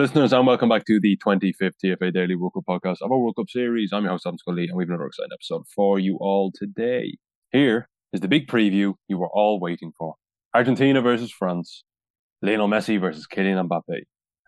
[0.00, 3.36] Listeners, and welcome back to the 25th TFA Daily World Cup podcast of our World
[3.36, 3.92] Cup series.
[3.92, 7.18] I'm your host, Adam Scully, and we have another exciting episode for you all today.
[7.52, 10.14] Here is the big preview you were all waiting for
[10.54, 11.84] Argentina versus France,
[12.40, 14.00] Lionel Messi versus Kylian Mbappe,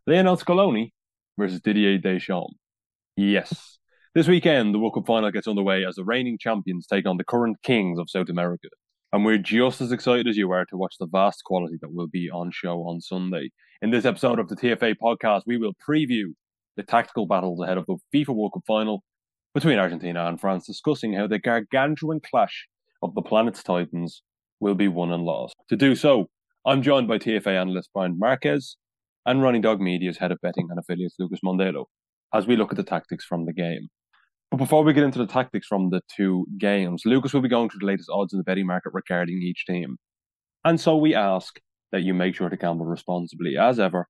[0.06, 0.92] Lionel Scaloni
[1.38, 2.54] versus Didier Deschamps.
[3.18, 3.78] Yes,
[4.14, 7.24] this weekend, the World Cup final gets underway as the reigning champions take on the
[7.24, 8.68] current kings of South America.
[9.12, 12.06] And we're just as excited as you are to watch the vast quality that will
[12.06, 13.50] be on show on Sunday.
[13.82, 16.26] In this episode of the TFA podcast, we will preview
[16.76, 19.02] the tactical battles ahead of the FIFA World Cup final
[19.54, 22.68] between Argentina and France, discussing how the gargantuan clash
[23.02, 24.22] of the planet's titans
[24.60, 25.56] will be won and lost.
[25.68, 26.28] To do so,
[26.64, 28.76] I'm joined by TFA analyst Brian Marquez
[29.26, 31.86] and Running Dog Media's head of betting and affiliates Lucas Mondelo
[32.32, 33.88] as we look at the tactics from the game.
[34.52, 37.68] But before we get into the tactics from the two games, Lucas will be going
[37.68, 39.96] through the latest odds in the betting market regarding each team.
[40.64, 41.58] And so we ask
[41.92, 44.08] that you make sure to gamble responsibly, as ever,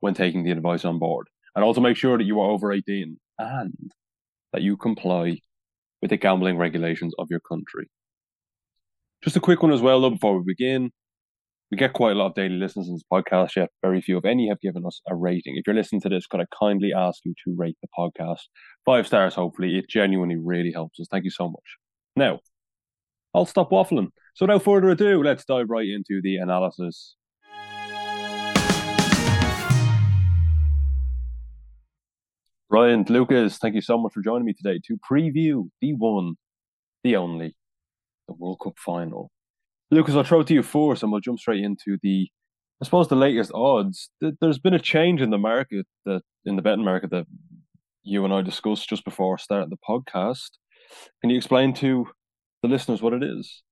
[0.00, 1.28] when taking the advice on board.
[1.54, 3.92] And also make sure that you are over 18 and
[4.52, 5.40] that you comply
[6.00, 7.88] with the gambling regulations of your country.
[9.22, 10.90] Just a quick one as well, though, before we begin
[11.72, 14.26] we get quite a lot of daily listeners in this podcast, yet very few, if
[14.26, 15.56] any, have given us a rating.
[15.56, 18.42] If you're listening to this, could I kindly ask you to rate the podcast
[18.84, 19.34] five stars?
[19.34, 21.08] Hopefully, it genuinely really helps us.
[21.10, 21.78] Thank you so much.
[22.14, 22.40] Now,
[23.32, 24.08] I'll stop waffling.
[24.34, 27.16] So, without further ado, let's dive right into the analysis.
[32.72, 36.36] Ryan, Lucas, thank you so much for joining me today to preview the one,
[37.04, 37.54] the only,
[38.26, 39.30] the World Cup final
[39.92, 42.26] Lucas, I'll throw it to you first, and we'll jump straight into the,
[42.80, 44.08] I suppose, the latest odds.
[44.22, 47.26] There's been a change in the market that in the betting market that
[48.02, 50.52] you and I discussed just before starting the podcast.
[51.20, 52.06] Can you explain to
[52.62, 53.62] the listeners what it is?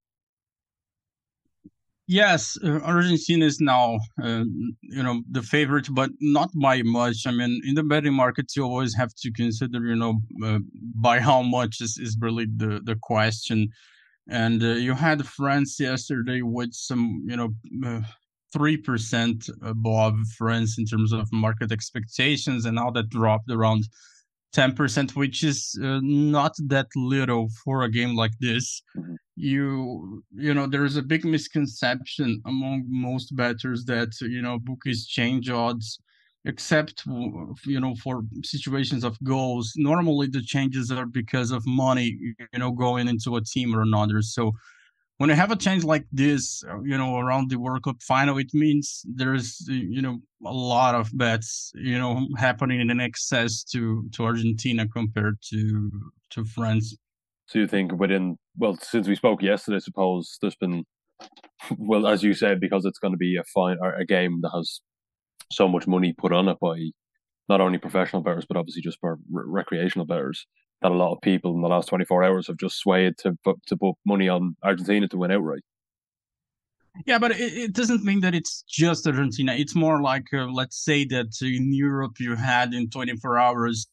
[2.13, 4.43] Yes, uh, Argentina is now, uh,
[4.83, 7.19] you know, the favorite, but not by much.
[7.25, 10.59] I mean, in the betting markets, you always have to consider, you know, uh,
[10.97, 13.69] by how much is, is really the the question.
[14.29, 17.51] And uh, you had France yesterday with some, you know,
[17.87, 18.01] uh,
[18.53, 23.85] three uh, percent above France in terms of market expectations, and now that dropped around
[24.53, 28.83] ten percent, which is uh, not that little for a game like this.
[28.97, 29.15] Mm-hmm.
[29.37, 35.07] You, you know, there is a big misconception among most bettors that you know bookies
[35.07, 35.99] change odds
[36.47, 37.05] except
[37.67, 42.17] you know for situations of goals normally the changes are because of money
[42.53, 44.51] you know going into a team or another so
[45.21, 48.55] when you have a change like this you know around the world cup final it
[48.55, 54.25] means there's you know a lot of bets you know happening in excess to to
[54.25, 55.91] argentina compared to
[56.31, 56.97] to france.
[57.45, 60.85] So you think within well since we spoke yesterday I suppose there's been
[61.77, 64.81] well as you said because it's going to be a fine a game that has
[65.53, 66.79] so much money put on it by
[67.47, 70.47] not only professional bettors but obviously just for re- recreational bettors
[70.83, 73.37] that a lot of people in the last 24 hours have just swayed to
[73.67, 75.63] to put money on Argentina to win outright.
[77.07, 79.55] Yeah, but it, it doesn't mean that it's just Argentina.
[79.55, 83.87] It's more like uh, let's say that in Europe you had in 24 hours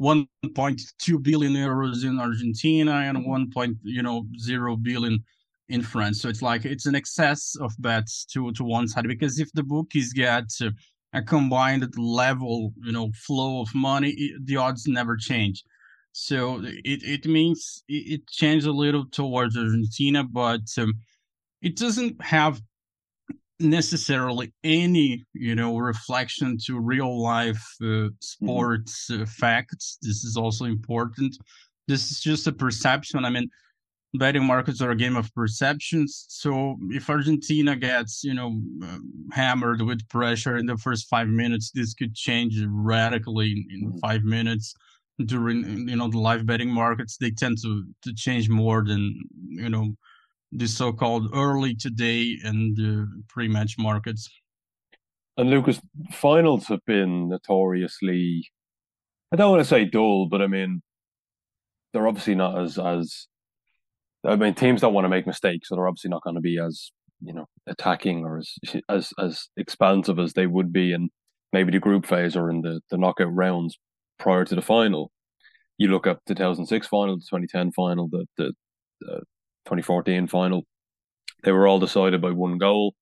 [0.00, 3.50] 1.2 billion euros in Argentina and 1.
[3.50, 5.22] Point, you know 0 billion
[5.68, 6.20] in France.
[6.20, 9.62] So it's like it's an excess of bets to to one side because if the
[9.62, 10.50] bookies get
[11.12, 15.64] a combined level, you know, flow of money, the odds never change.
[16.20, 20.92] So it it means it, it changed a little towards Argentina, but um,
[21.62, 22.60] it doesn't have
[23.58, 28.08] necessarily any you know reflection to real life uh, mm-hmm.
[28.20, 29.96] sports uh, facts.
[30.02, 31.38] This is also important.
[31.88, 33.24] This is just a perception.
[33.24, 33.48] I mean
[34.14, 36.26] betting markets are a game of perceptions.
[36.28, 38.60] So if Argentina gets, you know,
[39.32, 43.98] hammered with pressure in the first five minutes, this could change radically in mm-hmm.
[43.98, 44.74] five minutes.
[45.26, 49.14] During you know the live betting markets, they tend to to change more than
[49.48, 49.94] you know
[50.52, 54.28] the so-called early today and the pre-match markets.
[55.36, 55.80] And Lucas,
[56.10, 58.48] finals have been notoriously,
[59.32, 60.82] I don't want to say dull, but I mean,
[61.92, 63.26] they're obviously not as as
[64.24, 66.58] I mean, teams don't want to make mistakes, so they're obviously not going to be
[66.58, 66.90] as
[67.22, 68.54] you know attacking or as
[68.88, 71.10] as as expansive as they would be in
[71.52, 73.78] maybe the group phase or in the the knockout rounds
[74.20, 75.10] prior to the final.
[75.78, 78.52] You look at the 2006 final, the 2010 final, the the,
[79.00, 79.16] the
[79.66, 80.62] 2014 final.
[81.42, 82.94] They were all decided by one goal.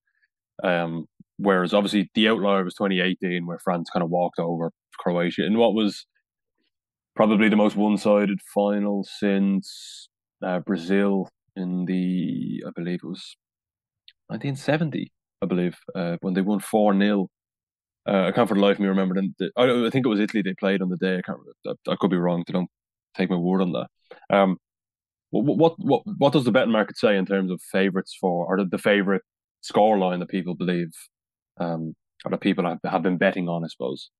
[0.62, 1.06] Um,
[1.37, 5.75] whereas obviously the outlier was 2018, where France kind of walked over Croatia in what
[5.75, 6.06] was
[7.15, 10.09] probably the most one-sided final since
[10.44, 13.37] uh, Brazil in the, I believe it was
[14.29, 15.11] 1970,
[15.43, 17.29] I believe, uh, when they won 4 0
[18.09, 19.35] Uh, I can't for the life of me remember them.
[19.57, 21.19] I, think it was Italy they played on the day.
[21.19, 21.39] I can't.
[21.67, 22.43] I, I could be wrong.
[22.47, 22.71] So don't
[23.15, 23.89] take my word on that.
[24.31, 24.57] Um,
[25.31, 28.57] what what what what does the betting market say in terms of favourites for, or
[28.57, 29.21] the, the favourite
[29.63, 30.91] scoreline that people believe,
[31.59, 31.95] um,
[32.25, 33.65] or that people have, have been betting on?
[33.65, 34.11] I suppose.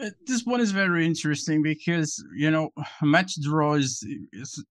[0.00, 2.70] Uh, this one is very interesting because you know
[3.02, 4.02] match draws
[4.32, 4.64] is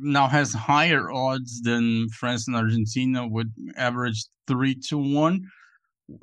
[0.00, 5.42] now has higher odds than France and Argentina with average three to one,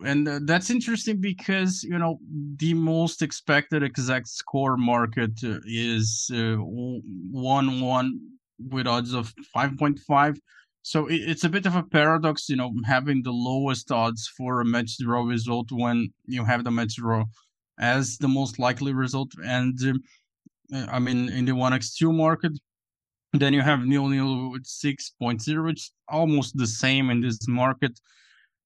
[0.05, 2.19] and uh, that's interesting because you know
[2.57, 8.19] the most expected exact score market uh, is uh, one one
[8.59, 10.39] with odds of five point five.
[10.81, 14.61] So it, it's a bit of a paradox, you know, having the lowest odds for
[14.61, 17.25] a match draw result when you have the match draw
[17.79, 19.31] as the most likely result.
[19.43, 20.01] And um,
[20.73, 22.53] uh, I mean, in the 1x2 market,
[23.33, 27.99] then you have nil nil with 6.0, which is almost the same in this market.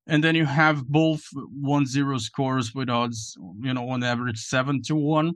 [0.08, 4.82] And then you have both 1 0 scores with odds, you know, on average 7
[4.88, 5.34] to 1.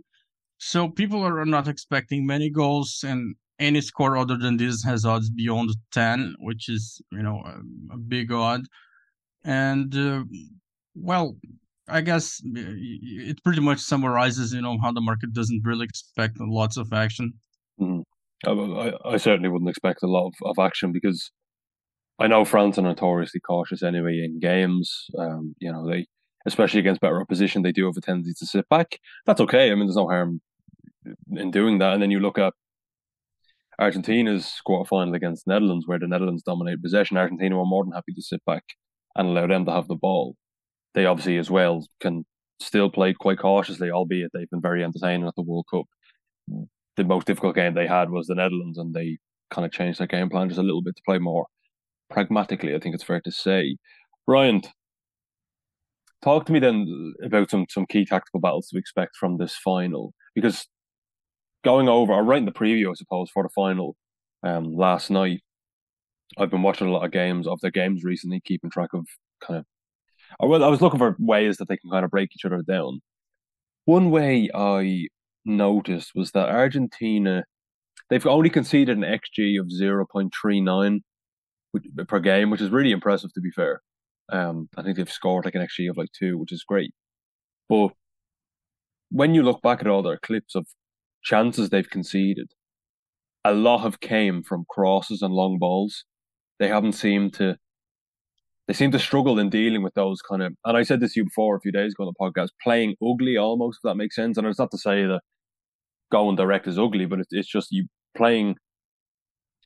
[0.58, 5.30] So people are not expecting many goals, and any score other than this has odds
[5.30, 8.62] beyond 10, which is, you know, a, a big odd.
[9.44, 10.24] And, uh,
[10.96, 11.36] well,
[11.88, 16.78] I guess it pretty much summarizes, you know, how the market doesn't really expect lots
[16.78, 17.34] of action.
[17.80, 18.02] Mm-hmm.
[18.48, 21.32] I, I, certainly wouldn't expect a lot of, of action because
[22.20, 25.08] I know France are notoriously cautious anyway in games.
[25.18, 26.08] Um, you know, they
[26.46, 29.00] especially against better opposition, they do have a tendency to sit back.
[29.26, 29.72] That's okay.
[29.72, 30.42] I mean, there's no harm
[31.32, 31.94] in doing that.
[31.94, 32.54] And then you look at
[33.80, 37.18] Argentina's quarter final against Netherlands, where the Netherlands dominated possession.
[37.18, 38.64] Argentina were more than happy to sit back
[39.16, 40.36] and allow them to have the ball
[40.96, 42.26] they obviously as well can
[42.60, 45.86] still play quite cautiously, albeit they've been very entertaining at the World Cup.
[46.96, 49.18] The most difficult game they had was the Netherlands, and they
[49.52, 51.46] kind of changed their game plan just a little bit to play more
[52.10, 52.76] pragmatically.
[52.76, 53.78] I think it's fair to say.
[54.26, 54.62] Brian,
[56.24, 60.14] talk to me then about some some key tactical battles to expect from this final,
[60.34, 60.68] because
[61.64, 63.96] going over or writing the preview, I suppose, for the final
[64.44, 65.42] um, last night.
[66.38, 69.06] I've been watching a lot of games of their games recently, keeping track of
[69.42, 69.66] kind of
[70.40, 73.02] well, I was looking for ways that they can kind of break each other down.
[73.86, 75.08] One way I
[75.46, 77.46] noticed was that Argentina,
[78.10, 81.02] they've only conceded an XG of 0.39
[82.08, 83.82] per game, which is really impressive to be fair.
[84.32, 86.94] Um, I think they've scored like an XG of like two, which is great.
[87.70, 87.90] But
[89.10, 90.68] when you look back at all their clips of
[91.24, 92.52] chances they've conceded,
[93.44, 96.06] a lot have came from crosses and long balls.
[96.60, 97.58] They haven't seemed to
[98.68, 100.54] they seem to struggle in dealing with those kind of.
[100.66, 102.96] And I said this to you before a few days ago on the podcast, playing
[103.06, 104.38] ugly almost, if that makes sense.
[104.38, 105.22] And it's not to say that
[106.12, 107.86] going direct is ugly, but it's, it's just you
[108.18, 108.56] playing.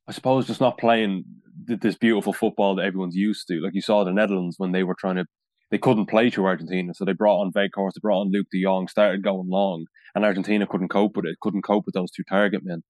[0.07, 1.23] I suppose just not playing
[1.65, 3.61] this beautiful football that everyone's used to.
[3.61, 5.25] Like you saw the Netherlands when they were trying to,
[5.71, 8.63] they couldn't play through Argentina, so they brought on Weghorst, they brought on Luuk De
[8.63, 9.85] Jong, started going long,
[10.15, 11.39] and Argentina couldn't cope with it.
[11.41, 12.83] Couldn't cope with those two target men.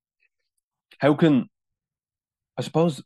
[0.99, 1.49] How can
[2.57, 3.01] I suppose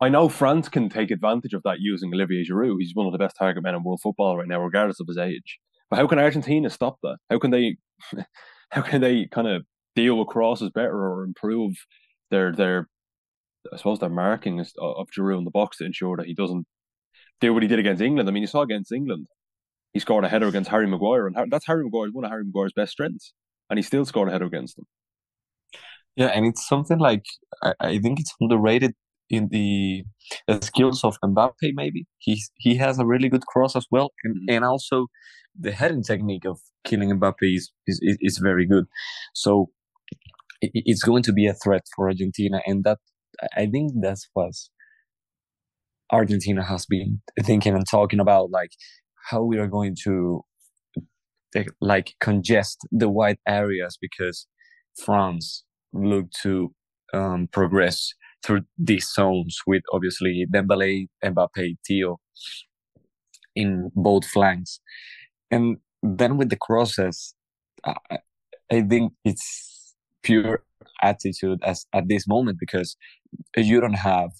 [0.00, 2.76] I know France can take advantage of that using Olivier Giroud.
[2.78, 5.18] He's one of the best target men in world football right now, regardless of his
[5.18, 5.60] age.
[5.88, 7.18] But how can Argentina stop that?
[7.30, 7.76] How can they,
[8.70, 9.64] how can they kind of
[9.94, 11.74] deal with crosses better or improve
[12.30, 12.88] their their,
[13.72, 16.66] I suppose their marking of, of Giroud in the box to ensure that he doesn't
[17.40, 18.28] do what he did against England.
[18.28, 19.26] I mean, you saw against England,
[19.92, 22.72] he scored a header against Harry Maguire, and that's Harry Maguire one of Harry Maguire's
[22.72, 23.32] best strengths,
[23.70, 24.86] and he still scored a header against them.
[26.16, 27.24] Yeah, and it's something like
[27.62, 28.94] I, I think it's underrated
[29.30, 30.04] in the
[30.62, 31.72] skills of Mbappe.
[31.74, 34.56] Maybe he he has a really good cross as well, and mm-hmm.
[34.56, 35.06] and also
[35.58, 38.86] the heading technique of Kylian Mbappe is is is very good.
[39.32, 39.70] So
[40.60, 42.98] it's going to be a threat for Argentina, and that
[43.56, 44.52] I think that's what
[46.10, 48.70] Argentina has been thinking and talking about, like
[49.30, 50.44] how we are going to
[51.80, 54.46] like congest the wide areas because
[55.04, 56.74] France look to
[57.12, 58.12] um, progress
[58.44, 62.18] through these zones with obviously Dembele, Mbappe, Theo
[63.54, 64.80] in both flanks.
[65.50, 67.34] And then with the crosses,
[67.84, 67.94] I,
[68.70, 70.64] I think it's pure
[71.02, 72.96] attitude as at this moment because
[73.56, 74.30] you don't have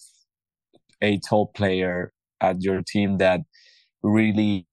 [1.02, 3.40] a top player at your team that
[4.02, 4.66] really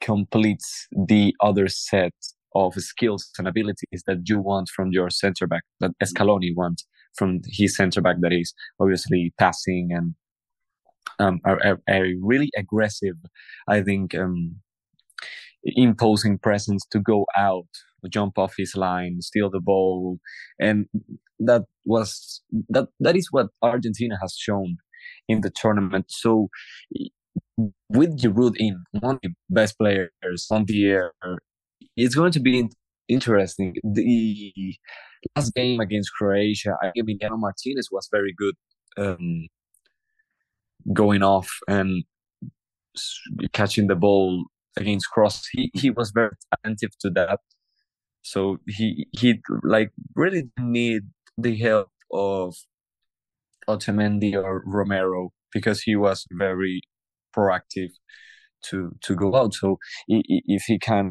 [0.00, 2.12] completes the other set
[2.54, 7.40] of skills and abilities that you want from your center back that Scaloni wants from
[7.46, 10.14] his center back that is obviously passing and
[11.18, 13.16] um, a, a, really aggressive,
[13.68, 14.56] I think, um,
[15.64, 17.68] imposing presence to go out,
[18.08, 20.18] jump off his line, steal the ball,
[20.60, 20.86] and
[21.38, 24.76] that was that that is what Argentina has shown
[25.28, 26.06] in the tournament.
[26.08, 26.48] So
[27.88, 31.12] with Giroud in one of the best players on the air,
[31.96, 32.68] it's going to be
[33.08, 33.76] interesting.
[33.82, 34.74] The
[35.36, 38.54] last game against Croatia, I Emiliano Martinez was very good
[38.96, 39.48] um,
[40.92, 42.04] going off and
[43.52, 44.44] catching the ball
[44.76, 45.48] against Cross.
[45.52, 47.40] He he was very attentive to that.
[48.22, 51.02] So he he like really need
[51.38, 52.54] the help of
[53.68, 56.82] Otamendi or Romero because he was very
[57.36, 57.90] proactive
[58.64, 59.54] to to go out.
[59.54, 61.10] So if he can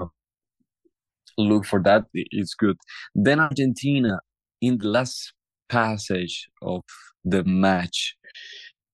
[1.37, 2.77] look for that, it's good.
[3.15, 4.19] Then Argentina
[4.61, 5.33] in the last
[5.69, 6.83] passage of
[7.23, 8.15] the match,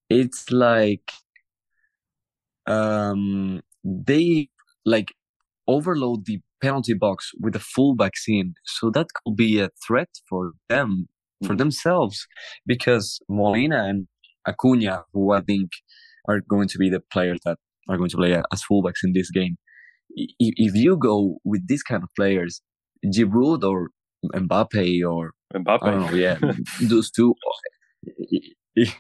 [0.10, 1.12] it's like
[2.66, 4.50] um they
[4.86, 5.14] like
[5.68, 8.56] overload the penalty box with a fullback in.
[8.66, 11.08] So that could be a threat for them,
[11.46, 11.58] for mm.
[11.58, 12.28] themselves,
[12.66, 14.08] because Molina and
[14.48, 15.70] Acuna, who I think
[16.28, 17.58] are going to be the players that
[17.90, 19.58] are going to play as fullbacks in this game.
[20.16, 22.62] If you go with these kind of players,
[23.06, 23.90] Giroud or
[24.34, 26.38] Mbappe or Mbappe, I don't know, yeah,
[26.82, 27.36] those two,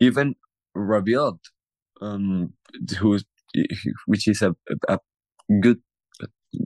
[0.00, 0.34] even
[0.76, 1.38] Rabiot,
[2.00, 2.52] um,
[2.98, 3.24] who's
[4.06, 4.54] which is a,
[4.88, 4.98] a
[5.60, 5.78] good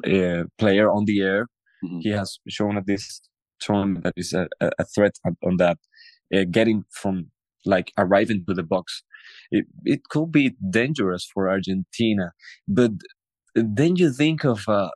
[0.07, 1.47] uh, player on the air.
[1.85, 2.01] Mm-hmm.
[2.01, 3.21] He has shown at this
[3.61, 5.79] tournament that is a, a threat on that,
[6.35, 7.31] uh, getting from
[7.65, 9.03] like arriving to the box.
[9.51, 12.33] It, it could be dangerous for Argentina,
[12.67, 12.93] but
[13.55, 14.91] then you think of uh,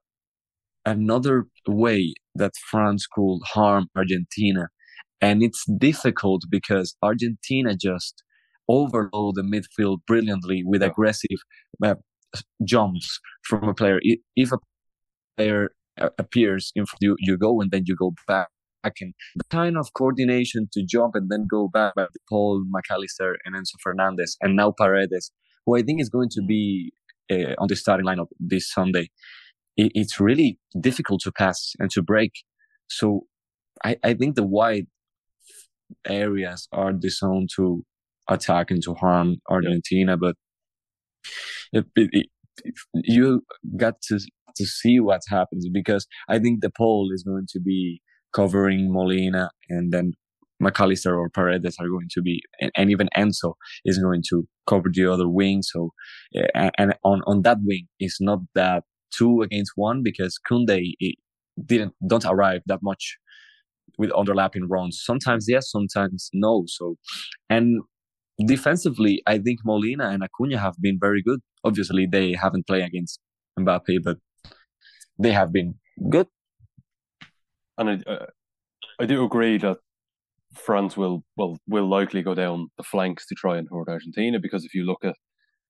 [0.85, 4.69] another way that France could harm Argentina.
[5.21, 8.23] And it's difficult because Argentina just
[8.69, 11.39] overload the midfield brilliantly with aggressive
[11.85, 11.95] uh,
[12.65, 13.99] jumps from a player.
[14.37, 14.59] If a
[15.37, 15.71] player
[16.19, 18.49] appears in front you, you go and then you go back.
[18.85, 23.37] And the kind of coordination to jump and then go back by Paul Mac Allister
[23.45, 25.33] and Enzo Fernandez and now Paredes,
[25.65, 26.93] who I think is going to be
[27.29, 29.11] uh, on the starting lineup this Sunday.
[29.77, 32.31] It, it's really difficult to pass and to break.
[32.87, 33.23] So
[33.85, 34.87] I, I think the wide
[36.07, 37.85] areas are the zone to
[38.29, 40.37] attack and to harm Argentina, but
[41.73, 42.27] it, it,
[42.95, 43.43] you
[43.77, 44.21] got to
[44.57, 48.01] to see what happens because I think De Paul is going to be
[48.33, 50.13] covering Molina and then
[50.59, 54.45] Mac Allister or Paredes are going to be, and, and, even Enzo is going to
[54.67, 55.63] cover the other wing.
[55.63, 55.91] So,
[56.35, 60.93] eh, and, and on, on that wing, it's not that two against one because Koundé
[61.03, 61.13] eh,
[61.65, 63.17] didn't, don't arrive that much
[63.99, 65.01] with overlapping runs.
[65.03, 66.65] Sometimes yes, sometimes no.
[66.67, 66.97] So,
[67.51, 67.83] and
[68.47, 71.41] defensively, I think Molina and Acuna have been very good.
[71.65, 73.21] Obviously, they haven't played against
[73.59, 74.19] Mbappe, but
[75.19, 75.75] they have been
[76.11, 76.29] good.
[77.79, 78.27] And I, uh,
[79.01, 79.79] I do agree that
[80.55, 84.65] France will will will likely go down the flanks to try and hurt Argentina because
[84.65, 85.15] if you look at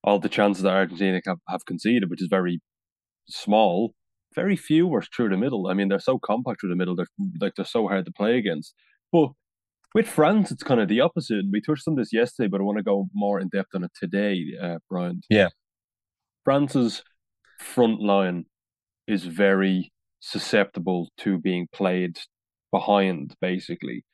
[0.04, 2.60] all the chances that Argentina have, have conceded, which is very
[3.28, 3.92] small,
[4.34, 5.66] very few were through the middle.
[5.66, 7.08] I mean, they're so compact through the middle; they're
[7.40, 8.74] like they're so hard to play against.
[9.12, 9.30] But
[9.94, 11.46] with France, it's kind of the opposite.
[11.50, 13.92] We touched on this yesterday, but I want to go more in depth on it
[13.98, 15.22] today, uh, Brian.
[15.28, 15.48] Yeah.
[16.44, 17.02] France's
[17.58, 18.44] front line
[19.06, 22.18] is very susceptible to being played
[22.72, 24.04] behind, basically.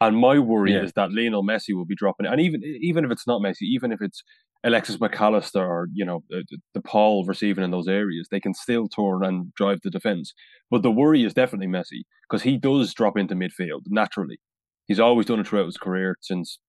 [0.00, 0.82] And my worry yeah.
[0.82, 3.90] is that Lionel Messi will be dropping, and even even if it's not Messi, even
[3.90, 4.22] if it's
[4.62, 8.38] Alexis Mac Allister or you know uh, the, De Paul receiving in those areas, they
[8.38, 10.32] can still turn and drive the defense.
[10.70, 14.38] But the worry is definitely Messi because he does drop into midfield naturally.
[14.86, 16.60] He's always done it throughout his career since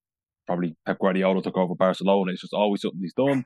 [0.47, 2.31] probably Pep Guardiola took over Barcelona.
[2.31, 3.43] It's just always something he's done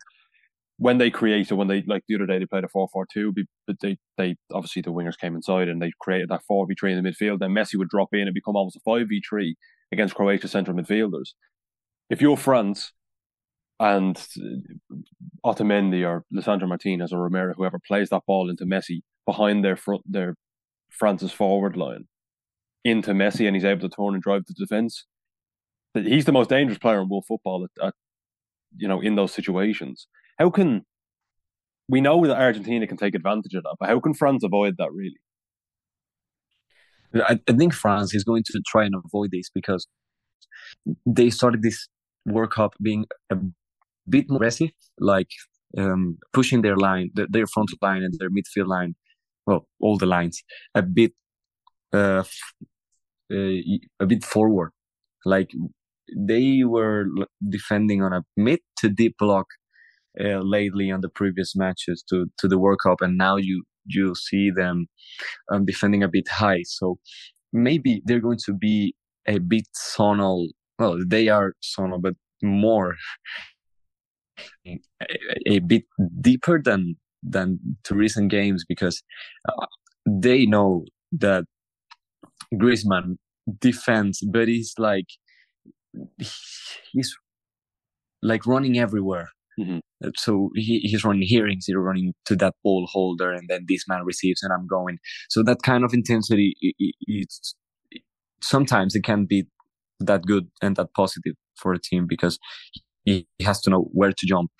[0.77, 3.34] when they created when they like the other day they played a four four two,
[3.68, 6.94] but they they obviously the wingers came inside and they created that four v three
[6.94, 7.39] in the midfield.
[7.39, 9.56] Then Messi would drop in and become almost a five v three
[9.92, 11.30] against Croatia central midfielders.
[12.10, 12.92] If you're France
[13.80, 14.96] and uh,
[15.46, 20.01] Otamendi or Lisandro Martinez or Romero, whoever plays that ball into Messi behind their front
[20.06, 20.36] their
[20.89, 22.06] France's forward line
[22.84, 25.06] into Messi and he's able to turn and drive the defense.
[25.94, 27.94] He's the most dangerous player in world football at, at
[28.75, 30.84] you know in those situations how can
[31.90, 34.92] we know that Argentina can take advantage of that, but how can France avoid that
[34.92, 35.18] really?
[37.16, 39.88] I, I think France is going to try and avoid this because
[41.06, 41.88] they started this
[42.25, 43.38] World Cup being a
[44.10, 45.30] bit more aggressive, like
[45.78, 48.96] um, pushing their line, their front line and their midfield line,
[49.46, 50.42] well, all the lines,
[50.74, 51.13] a bit,
[51.94, 52.24] uh,
[53.32, 53.36] uh,
[54.00, 54.72] a bit forward.
[55.25, 55.52] Like
[56.16, 57.06] they were
[57.48, 59.48] defending on a mid to deep block
[60.20, 64.15] uh, lately on the previous matches to to the World Cup, and now you you
[64.15, 64.88] see them
[65.51, 66.63] um, defending a bit high.
[66.63, 67.00] So
[67.51, 68.96] maybe they're going to be
[69.27, 69.67] a bit
[69.98, 70.50] zonal.
[70.79, 72.96] Well, they are zonal, but more
[74.67, 74.79] a,
[75.46, 75.84] a bit
[76.22, 79.01] deeper than than to recent games because
[79.48, 79.65] uh,
[80.05, 81.46] they know that
[82.53, 83.17] Griezmann
[83.60, 85.08] defends, but he's like
[86.91, 87.15] he's
[88.22, 89.29] like running everywhere.
[89.60, 89.81] Mhm.
[90.03, 93.86] Uh, So he, he's running here, he's running to that ball holder, and then this
[93.88, 94.98] man receives, and I'm going.
[95.29, 97.55] So that kind of intensity, i i it's
[98.41, 99.45] sometimes it can be
[100.00, 102.39] that good and that positive for a team because
[103.05, 104.51] he, he has to know where to jump,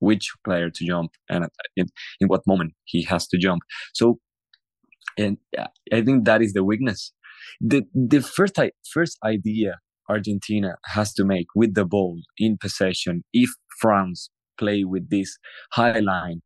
[0.00, 1.46] which player to jump, and
[1.76, 1.86] in,
[2.20, 3.62] in what moment he has to jump.
[3.94, 4.18] So,
[5.18, 7.12] and uh, I think that is the weakness.
[7.60, 8.58] The the first
[8.92, 15.10] first idea Argentina has to make with the ball in possession if France play with
[15.10, 15.36] this
[15.72, 16.40] high line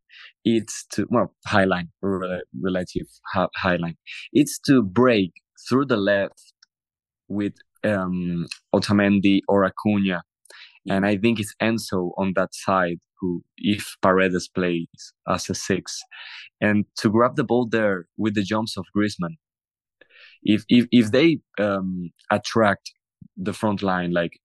[0.45, 3.97] it's to well high line rel- relative high line.
[4.33, 5.33] It's to break
[5.69, 6.53] through the left
[7.29, 10.23] with um Otamendi or Acuna.
[10.89, 14.87] And I think it's Enzo on that side who if Paredes plays
[15.29, 16.01] as a six.
[16.61, 19.37] And to grab the ball there with the jumps of Griezmann
[20.43, 22.93] if if if they um attract
[23.37, 24.41] the front line like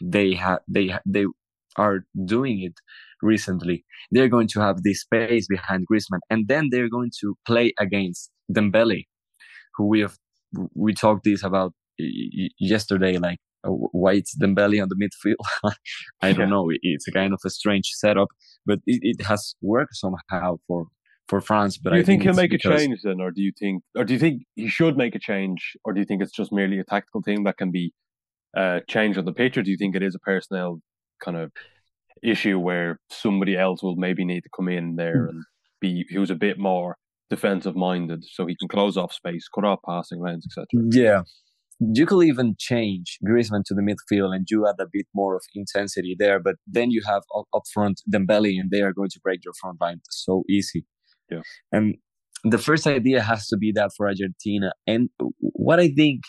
[0.00, 1.26] they have they ha- they
[1.76, 2.74] are doing it
[3.22, 7.72] recently they're going to have this space behind Griezmann and then they're going to play
[7.78, 9.04] against Dembele
[9.76, 10.16] who we have
[10.74, 11.72] we talked this about
[12.58, 15.72] yesterday like uh, why it's Dembele on the midfield
[16.22, 16.46] I don't Yeah.
[16.46, 18.28] know it's a kind of a strange setup
[18.66, 20.86] but it, it has worked somehow for
[21.28, 23.40] for France but do you I think, he'll it's make a change then, or do
[23.40, 26.22] you think, or do you think he should make a change, or do you think
[26.22, 27.92] it's just merely a tactical thing that can be
[28.56, 30.80] uh, changed on the pitch, or do you think it is a personnel
[31.20, 31.52] kind of
[32.22, 35.28] issue where somebody else will maybe need to come in there hmm.
[35.28, 35.44] and
[35.80, 36.96] be who's a bit more
[37.30, 40.66] defensive minded, so he can close off space, cut off passing lanes, etc.
[40.90, 41.22] Yeah.
[41.78, 45.42] You could even change Griezmann to the midfield and you add a bit more of
[45.54, 49.20] intensity there, but then you have up, up front Dembele and they are going to
[49.22, 50.84] break your front line so easy.
[51.30, 51.40] Yeah.
[51.72, 51.94] And
[52.44, 54.72] the first idea has to be that for Argentina.
[54.86, 56.24] And what I think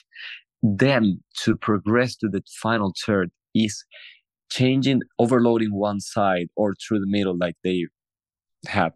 [0.63, 3.84] then to progress to the final third is
[4.52, 7.88] changing, overloading one side or through the middle like they
[8.68, 8.94] have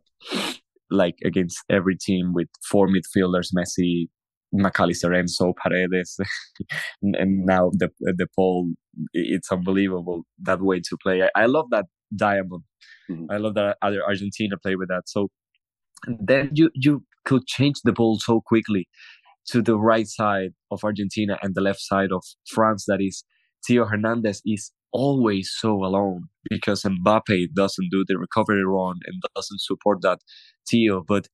[0.92, 4.08] like against every team with four midfielders, Messi,
[4.54, 6.20] Mac Allister, Enzo, Paredes,
[7.02, 8.74] and and now the De Paul.
[9.14, 11.24] It's unbelievable that way to play.
[11.24, 12.64] I, I love that diamond.
[13.10, 13.26] Mhm.
[13.30, 15.04] I love that other Argentina play with that.
[15.08, 15.30] So
[16.08, 18.88] then you you could change the ball so quickly
[19.48, 22.86] to the right side of Argentina and the left side of France.
[22.88, 23.24] That is,
[23.68, 29.60] Theo Hernandez is always so alone because Mbappe doesn't do the recovery run and doesn't
[29.60, 30.20] support that
[30.70, 31.04] Theo.
[31.06, 31.28] But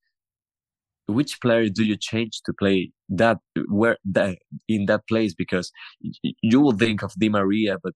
[1.07, 5.35] which player do you change to play that where that in that place?
[5.35, 5.71] Because
[6.41, 7.93] you will think of Di Maria, but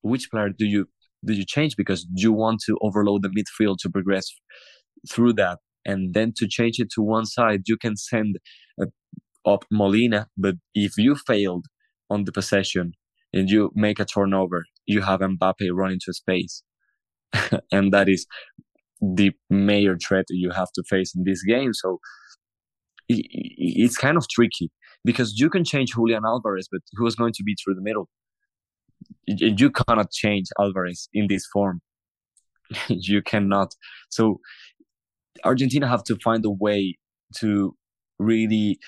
[0.00, 0.86] which player do you
[1.24, 4.26] do you change because you want to overload the midfield to progress
[5.10, 8.36] through that, and then to change it to one side, you can send
[8.80, 8.86] uh,
[9.44, 10.28] up Molina.
[10.38, 11.66] But if you failed
[12.08, 12.92] on the possession
[13.32, 16.62] and you make a turnover, you have Mbappe running to space,
[17.72, 18.26] and that is
[19.00, 21.72] the major threat you have to face in this game.
[21.74, 22.00] So
[23.08, 24.70] it's kind of tricky
[25.04, 28.08] because you can change Julian Alvarez, but who is going to be through the middle?
[29.26, 31.80] You cannot change Alvarez in this form.
[32.88, 33.74] you cannot.
[34.08, 34.40] So
[35.44, 36.96] Argentina have to find a way
[37.36, 37.76] to
[38.18, 38.78] really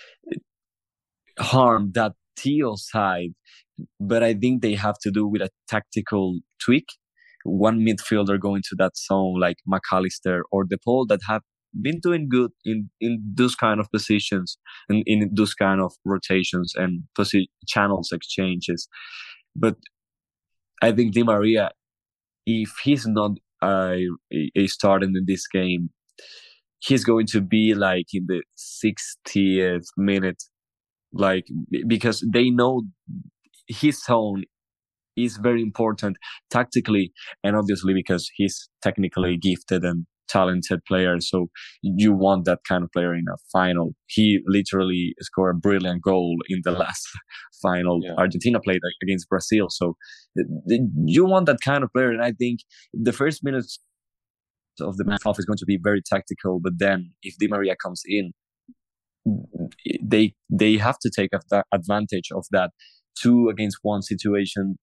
[1.38, 3.34] harm that Teal side,
[4.00, 6.86] but I think they have to do with a tactical tweak.
[7.44, 11.42] One midfielder going to that zone like Mac Allister or DePaul that have
[11.80, 16.72] been doing good in, in those kind of positions and in those kind of rotations
[16.76, 18.88] and posi- channels exchanges.
[19.54, 19.76] But
[20.82, 21.70] I think Di Maria,
[22.46, 24.06] if he's not a,
[24.56, 25.90] a starter in this game,
[26.80, 30.42] he's going to be like in the 60th minute,
[31.12, 31.46] like
[31.86, 32.82] because they know
[33.68, 34.44] his zone
[35.16, 36.16] is very important
[36.50, 41.16] tactically and obviously because he's technically gifted and talented player.
[41.20, 41.48] So
[41.82, 43.92] you want that kind of player in a final.
[44.06, 47.08] He literally scored a brilliant goal in the last
[47.62, 48.14] final Yeah.
[48.16, 49.66] Argentina played against Brazil.
[49.70, 49.96] So
[51.04, 52.10] you want that kind of player.
[52.10, 52.60] And I think
[52.92, 53.80] the first minutes
[54.80, 56.60] of the match off is going to be very tactical.
[56.62, 58.32] But then if Di Maria comes in,
[59.26, 59.68] mm, mm,
[60.02, 61.30] they they have to take
[61.72, 62.70] advantage of that
[63.20, 64.78] two against one situation,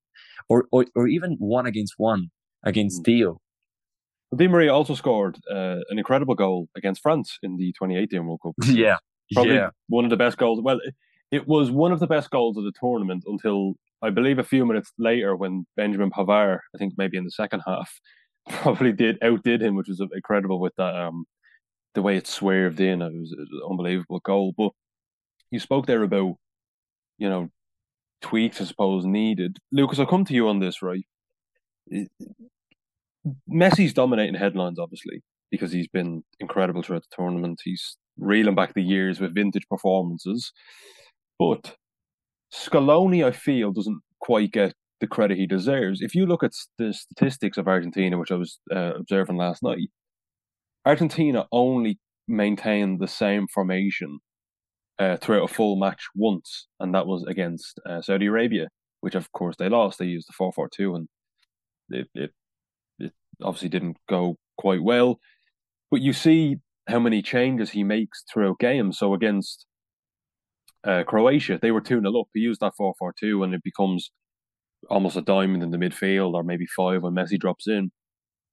[0.50, 2.32] or or, or even one against one
[2.64, 3.06] against Mm.
[3.06, 3.42] Theo.
[4.36, 8.54] Di Maria also scored uh, an incredible goal against France in the 2018 World Cup.
[8.68, 8.98] yeah,
[9.34, 10.60] Probably yeah, one of the best goals.
[10.62, 10.96] Well, it,
[11.32, 14.66] it was one of the best goals of the tournament until I believe a few
[14.66, 18.00] minutes later when Benjamin Pavard, I think maybe in the second half,
[18.50, 21.26] probably did outdid him, which was incredible with that um
[21.94, 23.02] the way it swerved in.
[23.02, 24.54] It was, it was an unbelievable goal.
[24.58, 24.72] But
[25.52, 26.36] you spoke there about
[27.18, 27.50] you know
[28.22, 29.58] tweaks, I suppose, needed.
[29.72, 31.06] Lucas, I'll come to you on this, right?
[33.52, 37.62] Messi's dominating headlines, obviously, because he's been incredible throughout the tournament.
[37.64, 40.52] He's reeling back the years with vintage performances.
[41.38, 41.76] But
[42.54, 46.02] Scaloni, I feel, doesn't quite get the credit he deserves.
[46.02, 49.90] If you look at the statistics of Argentina, which I was uh, observing last night,
[50.86, 54.20] Argentina only maintained the same formation
[55.00, 58.68] uh, throughout a full match once, and that was against uh, Saudi Arabia,
[59.02, 60.00] which of course they lost.
[60.00, 61.08] They used the four four two, and
[61.90, 62.32] it, it
[63.00, 65.20] it obviously didn't go quite well.
[65.92, 68.98] But you see how many changes he makes throughout games.
[68.98, 69.66] So against
[70.84, 72.28] uh, Croatia, they were 2 0 up.
[72.34, 74.12] He used that 4 4 2, and it becomes
[74.90, 77.92] almost a diamond in the midfield, or maybe five when Messi drops in.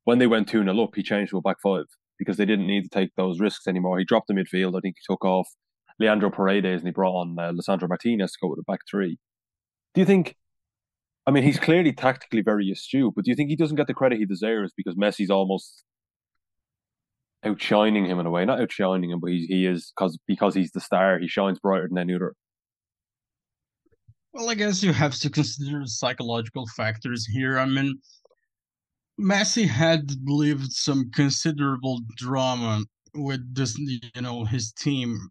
[0.04, 1.84] When they went 2 0 up, he changed to a back five
[2.18, 3.98] because they didn't need to take those risks anymore.
[3.98, 4.76] He dropped the midfield.
[4.76, 5.48] I think he took off
[6.02, 9.18] Leandro Paredes and he brought on uh, Lisandro Martinez to go with a back three.
[9.94, 10.36] Do you think?
[11.26, 13.94] I mean, he's clearly tactically very astute, but do you think he doesn't get the
[13.94, 15.84] credit he deserves because Messi's almost
[17.44, 18.44] outshining him in a way?
[18.44, 21.18] Not outshining him, but he he is because because he's the star.
[21.18, 22.34] He shines brighter than any other.
[24.32, 27.58] Well, I guess you have to consider psychological factors here.
[27.58, 27.98] I mean,
[29.20, 32.82] Messi had lived some considerable drama
[33.14, 35.28] with this, you know, his team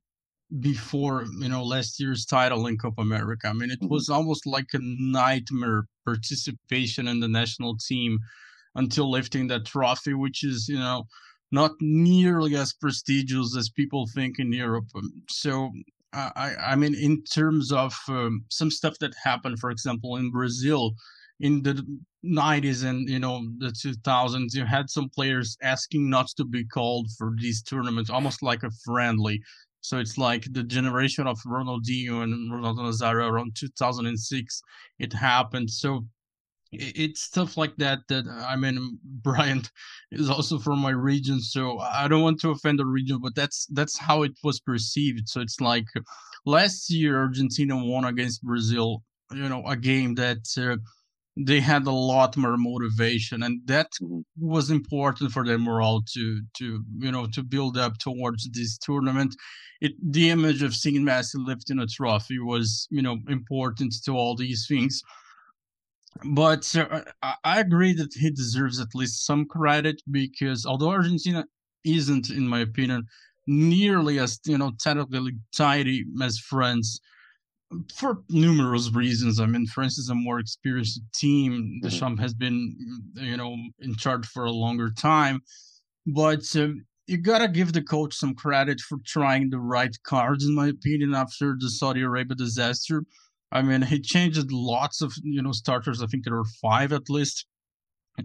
[0.60, 3.48] before you know last year's title in Copa America.
[3.48, 8.20] I mean, it was almost like a nightmare participation in the national team
[8.76, 11.06] until lifting that trophy, which is you know
[11.52, 14.86] not nearly as prestigious as people think in Europe.
[14.96, 15.72] Um, so.
[16.14, 20.92] I, I mean, in terms of um, some stuff that happened, for example, in Brazil,
[21.40, 21.86] in the
[22.24, 27.08] 90s and you know the 2000s you had some players asking not to be called
[27.18, 29.42] for these tournaments almost like a friendly
[29.82, 34.62] so it's like the generation of Ronaldinho and Ronaldo Nazario around 2006.
[35.00, 35.70] It happened.
[35.72, 36.06] So
[36.72, 39.64] it's stuff like that that I mean Brian
[40.12, 43.66] is also from my region, so I don't want to offend the region, but that's
[43.72, 45.28] that's how it was perceived.
[45.28, 45.88] So it's like
[46.46, 50.46] last year Argentina won against Brazil, you know, a game that.
[50.58, 50.78] Uh,
[51.38, 54.20] they had a lot more motivation and that mm-hmm.
[54.38, 59.36] was important for their morale to to you know to build up towards this tournament
[59.80, 64.36] it the image of seeing Messi lifting a trophy was you know important to all
[64.36, 65.02] these things
[66.26, 67.02] but uh,
[67.46, 71.46] I agree that he deserves at least some credit because although Argentina
[71.86, 73.06] isn't in my opinion
[73.48, 77.00] nearly as you know technically tidy as France
[77.94, 79.40] for numerous reasons.
[79.40, 81.52] I mean, for instance, a more experienced team.
[81.54, 81.88] Mm-hmm.
[81.88, 82.76] Deschamps has been,
[83.16, 85.42] you know, in charge for a longer time,
[86.08, 86.70] but uh,
[87.08, 91.14] you gotta give the coach some credit for trying the right cards, in my opinion.
[91.14, 93.04] After the Saudi Arabia disaster,
[93.52, 96.02] I mean, he changed lots of you know starters.
[96.02, 97.46] I think there were five at least,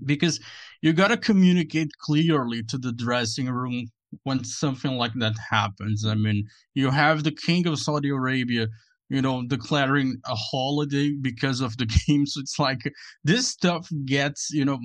[0.05, 0.41] because
[0.83, 3.91] you gotta communicate clearly to the dressing room
[4.23, 6.07] when something like that happens.
[6.07, 8.69] I mean, you have the king of Saudi Arabia
[9.09, 12.35] you know, declaring a holiday because of the games.
[12.37, 12.81] It's like
[13.25, 14.79] this stuff gets, you know,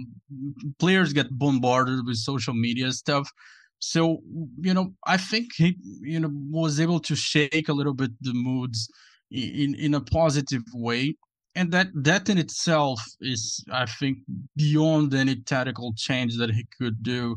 [0.79, 3.29] players get bombarded with social media stuff.
[3.79, 4.19] So,
[4.59, 8.33] you know, I think he, you know, was able to shake a little bit the
[8.33, 8.87] moods
[9.31, 11.15] in in a positive way.
[11.55, 14.19] And that that in itself is, I think,
[14.55, 17.35] beyond any tactical change that he could do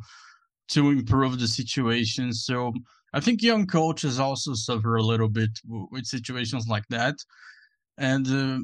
[0.69, 2.33] to improve the situation.
[2.33, 2.73] So
[3.15, 7.15] I think young coaches also suffer a little bit with situations like that.
[7.97, 8.59] And uh,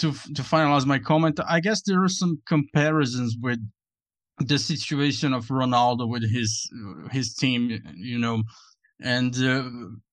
[0.00, 3.58] to to finalize my comment, I guess there are some comparisons with
[4.38, 6.70] the situation of Ronaldo with his
[7.10, 8.42] his team, you know,
[9.00, 9.64] and uh,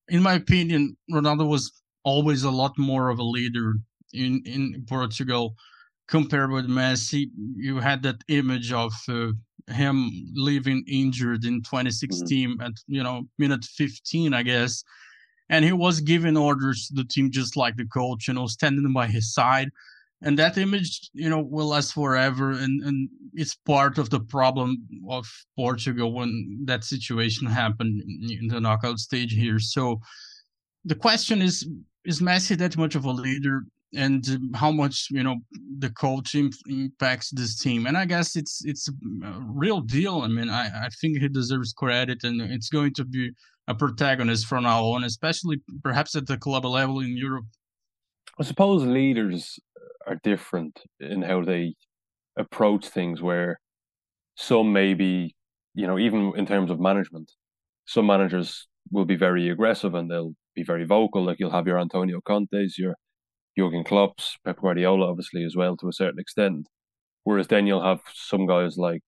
[0.07, 1.71] in my opinion, Ronaldo was
[2.03, 3.73] always a lot more of a leader
[4.13, 5.55] in in Portugal
[6.07, 7.25] compared with Messi.
[7.55, 9.31] You had that image of uh,
[9.69, 12.61] him leaving injured in 2016 mm-hmm.
[12.61, 14.83] at you know minute 15 i guess.
[15.49, 18.91] And he was giving orders to the team just like the coach you know standing
[18.93, 19.69] by his side.
[20.23, 22.51] And that image you know will last forever.
[22.51, 24.77] And and it's part of the problem
[25.09, 29.59] of portugal when that situation happened in the knockout stage here.
[29.59, 29.99] So
[30.85, 31.67] the question is
[32.05, 34.25] is messi that much of a leader and
[34.55, 35.37] how much you know
[35.79, 37.85] the coach impacts this team.
[37.85, 38.93] And i guess it's it's a
[39.63, 40.21] real deal.
[40.21, 43.31] I mean i i think he deserves credit and it's going to be
[43.67, 47.45] a protagonist from now on especially perhaps at the club level in europe.
[48.39, 49.59] I suppose leaders
[50.07, 51.75] are different in how they
[52.37, 53.59] approach things where
[54.35, 55.35] some maybe,
[55.73, 57.31] you know, even in terms of management,
[57.85, 61.23] some managers will be very aggressive and they'll be very vocal.
[61.23, 62.95] Like you'll have your Antonio Contes, your
[63.57, 66.67] Jurgen Klopp's, Pep Guardiola, obviously as well to a certain extent.
[67.23, 69.03] Whereas then you'll have some guys like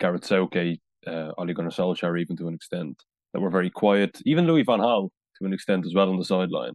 [0.00, 4.20] Gareth Southgate, uh, Ole Gunnar Solskjaer, even to an extent, that were very quiet.
[4.24, 6.72] Even Louis van Gaal, to an extent as well on the sideline,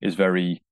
[0.00, 0.62] is very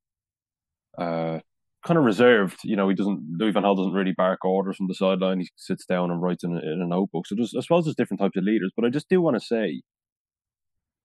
[0.99, 1.39] uh,
[1.85, 2.59] kind of reserved.
[2.65, 5.41] You know, he doesn't Louis van Gaal doesn't really bark orders from the sideline.
[5.41, 7.27] He sits down and writes in a, in a notebook.
[7.27, 8.73] So I suppose there's different types of leaders.
[8.75, 9.83] But I just do want to say,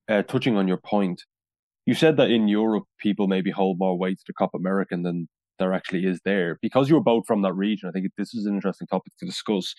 [0.08, 1.24] uh, touching on your point,
[1.90, 5.28] you said that in Europe people maybe hold more weight to the Copa American than
[5.58, 7.90] there actually is there because you're both from that region.
[7.90, 9.74] I think this is an interesting topic to discuss.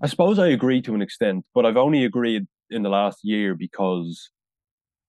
[0.00, 3.56] I suppose I agree to an extent, but I've only agreed in the last year
[3.56, 4.30] because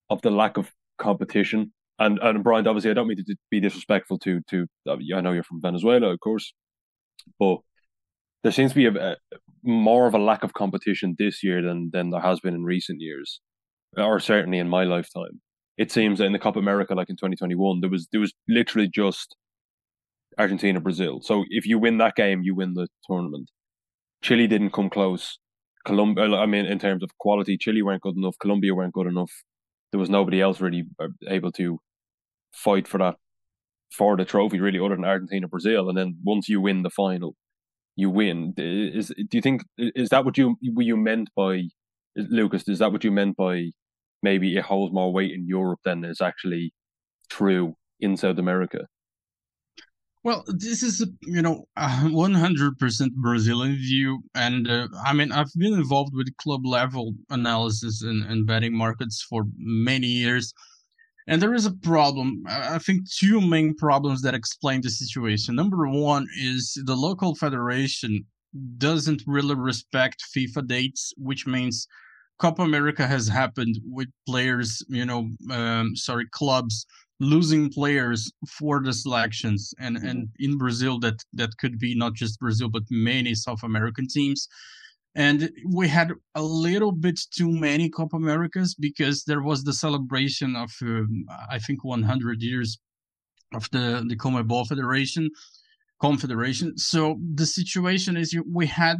[0.09, 1.73] of the lack of competition.
[1.99, 4.65] And and Brian, obviously, I don't mean to be disrespectful to to.
[4.89, 6.53] Uh, I know you're from Venezuela, of course,
[7.37, 7.57] but
[8.41, 9.15] there seems to be a, a,
[9.61, 12.99] more of a lack of competition this year than than there has been in recent
[12.99, 13.41] years,
[13.95, 15.39] or certainly in my lifetime.
[15.79, 18.89] It seems that in the Copa America, like in 2021, there was there was literally
[18.89, 19.35] just
[20.37, 21.21] Argentina, Brazil.
[21.23, 23.49] So if you win that game, you win the tournament.
[24.21, 25.39] Chile didn't come close.
[25.85, 28.35] Colombia, I mean, in terms of quality, Chile weren't good enough.
[28.41, 29.31] Colombia weren't good enough.
[29.91, 31.79] There was nobody else really uh, able to
[32.53, 33.15] fight for that
[33.89, 35.87] for the trophy, really, other than Argentina, Brazil.
[35.87, 37.35] And then once you win the final,
[37.95, 38.53] you win.
[38.57, 41.63] Is do you think is that what you were you meant by
[42.17, 42.67] Lucas?
[42.67, 43.71] Is that what you meant by
[44.21, 46.73] maybe it holds more weight in Europe than is actually
[47.29, 48.87] true in South America?
[50.23, 55.53] Well, this is you know one hundred percent Brazilian view, and uh, I mean I've
[55.55, 60.53] been involved with club level analysis and, and betting markets for many years,
[61.27, 62.43] and there is a problem.
[62.47, 65.55] I think two main problems that explain the situation.
[65.55, 68.25] Number one is the local federation
[68.77, 71.87] doesn't really respect FIFA dates, which means
[72.39, 76.85] Copa America has happened with players, you know, um, sorry, clubs
[77.19, 79.73] losing players for the selections.
[79.79, 80.07] And mm-hmm.
[80.07, 84.47] and in Brazil that that could be not just Brazil but many South American teams.
[85.15, 90.55] And we had a little bit too many Copa Americas because there was the celebration
[90.55, 92.79] of um, I think 100 years
[93.53, 95.29] of the the CONMEBOL Federation
[95.99, 96.77] Confederation.
[96.77, 98.97] So the situation is we had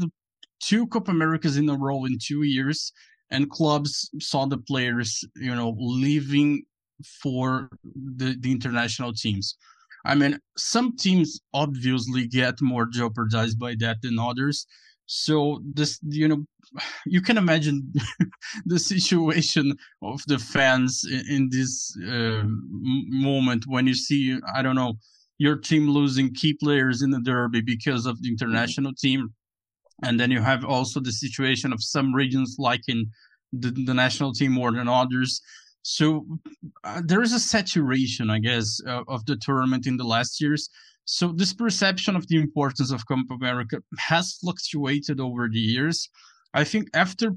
[0.60, 2.91] two Copa Americas in a row in 2 years
[3.31, 6.63] and clubs saw the players you know leaving
[7.21, 9.55] for the, the international teams.
[10.05, 14.65] I mean, some teams obviously get more jeopardized by that than others.
[15.05, 16.45] So this, you know,
[17.05, 17.91] you can imagine
[18.65, 24.75] the situation of the fans in, in this uh, moment when you see, I don't
[24.75, 24.93] know,
[25.37, 28.33] your team losing key players in the derby because of the mm-hmm.
[28.33, 29.33] international team,
[30.03, 33.05] and then you have also the situation of some regions like in
[33.53, 35.41] the, the national team more than others
[35.81, 36.25] so
[36.83, 40.69] uh, there is a saturation, I guess, uh, of the tournament in the last years.
[41.05, 46.07] So this perception of the importance of Copa America has fluctuated over the years.
[46.53, 47.31] I think after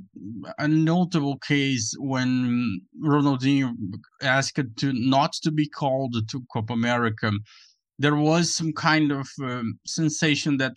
[0.58, 3.74] a notable case when Ronaldinho
[4.22, 7.30] asked to not to be called to Copa America,
[7.98, 10.72] there was some kind of um, sensation that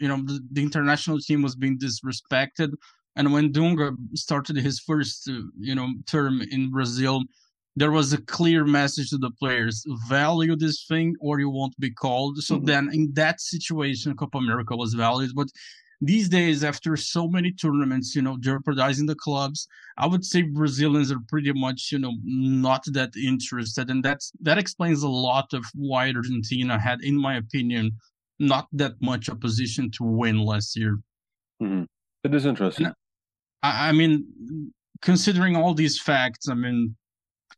[0.00, 2.72] you know the, the international team was being disrespected
[3.18, 7.24] and when Dunga started his first, uh, you know, term in Brazil,
[7.74, 11.90] there was a clear message to the players: value this thing, or you won't be
[11.90, 12.38] called.
[12.38, 12.66] So mm-hmm.
[12.66, 15.32] then, in that situation, Copa America was valued.
[15.34, 15.48] But
[16.00, 21.10] these days, after so many tournaments, you know, jeopardizing the clubs, I would say Brazilians
[21.10, 25.64] are pretty much, you know, not that interested, and that's that explains a lot of
[25.74, 27.96] why Argentina had, in my opinion,
[28.38, 30.98] not that much opposition to win last year.
[31.62, 31.84] Mm-hmm.
[32.24, 32.86] It is interesting.
[32.86, 32.94] And,
[33.62, 34.72] I, I mean,
[35.02, 36.96] considering all these facts, I mean,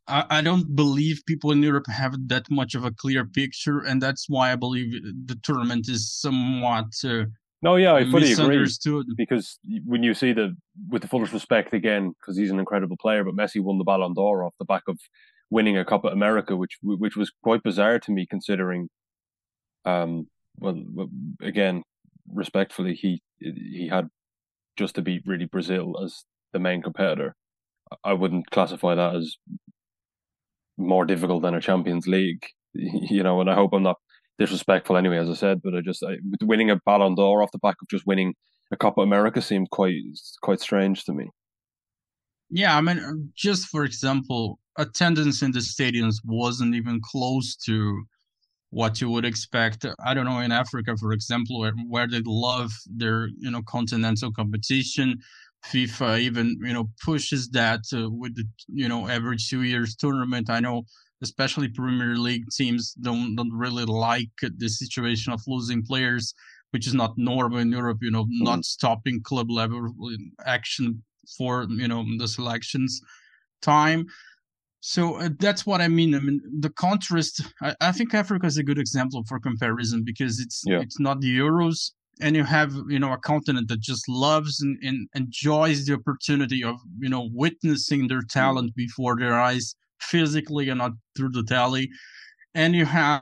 [0.07, 4.01] I, I don't believe people in Europe have that much of a clear picture, and
[4.01, 4.91] that's why I believe
[5.25, 6.87] the tournament is somewhat.
[7.03, 7.25] Uh,
[7.61, 8.67] no, yeah, I fully agree.
[9.15, 10.55] Because when you see the,
[10.89, 14.13] with the fullest respect again, because he's an incredible player, but Messi won the Ballon
[14.13, 14.97] d'Or off the back of
[15.51, 18.87] winning a Copa America, which which was quite bizarre to me, considering,
[19.85, 20.77] um, well,
[21.41, 21.83] again,
[22.31, 24.07] respectfully, he he had
[24.77, 27.35] just to beat really Brazil as the main competitor.
[28.03, 29.37] I wouldn't classify that as
[30.77, 33.41] more difficult than a Champions League, you know.
[33.41, 33.97] And I hope I'm not
[34.39, 35.61] disrespectful anyway, as I said.
[35.63, 38.33] But I just I, winning a Ballon d'Or off the back of just winning
[38.71, 39.95] a Copa America seemed quite
[40.41, 41.29] quite strange to me.
[42.49, 48.03] Yeah, I mean, um, just for example, attendance in the stadiums wasn't even close to
[48.71, 49.85] what you would expect.
[50.03, 54.31] I don't know in Africa, for example, where, where they love their you know continental
[54.31, 55.19] competition.
[55.71, 60.49] FIFA even you know pushes that uh, with the you know every two years tournament.
[60.49, 60.83] I know
[61.21, 66.33] especially Premier League teams don't don't really like the situation of losing players,
[66.71, 67.99] which is not normal in Europe.
[68.01, 68.43] You know, mm-hmm.
[68.43, 69.93] not stopping club level
[70.45, 71.03] action
[71.37, 73.01] for you know the selections
[73.61, 74.05] time.
[74.81, 76.15] So uh, that's what I mean.
[76.15, 77.41] I mean, the contrast.
[77.61, 80.79] I, I, think Africa is a good example for comparison because it's yeah.
[80.79, 84.77] it's not the Euros, and you have you know a continent that just loves and,
[84.81, 88.29] and enjoys the opportunity of you know witnessing their mm.
[88.29, 91.87] talent before their eyes, physically and not through the tally,
[92.55, 93.21] and you have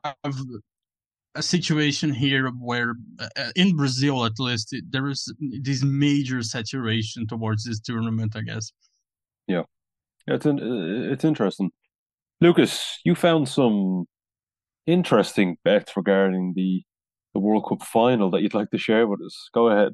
[1.35, 7.27] a situation here where uh, uh in Brazil at least there is this major saturation
[7.27, 8.37] towards this tournament.
[8.37, 8.71] I guess.
[9.45, 9.63] Yeah.
[10.29, 11.71] It's an, uh, it's interesting.
[12.41, 14.05] Lucas, you found some
[14.85, 16.83] interesting bets regarding the
[17.33, 19.49] the World Cup final that you'd like to share with us.
[19.53, 19.93] Go ahead.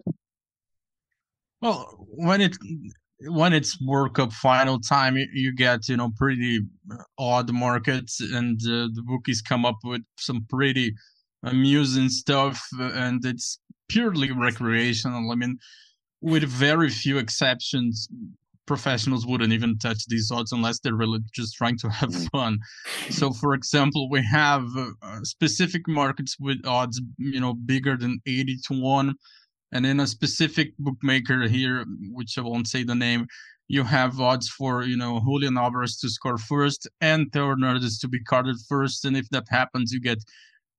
[1.62, 2.56] Well, when it
[3.20, 6.60] when it's World Cup final time, you get you know pretty
[7.18, 10.94] odd markets, and uh, the bookies come up with some pretty
[11.44, 15.32] amusing stuff, and it's purely recreational.
[15.32, 15.58] I mean,
[16.22, 18.08] with very few exceptions,
[18.66, 22.30] professionals wouldn't even touch these odds unless they're really just trying to have mm.
[22.32, 22.60] fun.
[23.10, 28.58] So, for example, we have uh, specific markets with odds, you know, bigger than 80
[28.68, 29.14] to 1.
[29.72, 33.28] And in a specific bookmaker here, which I won't say the name,
[33.68, 38.08] you have odds for, you know, Julian Alvarez to score first and Theo Hernandez to
[38.08, 39.06] be carded first.
[39.06, 40.24] And if that happens, you get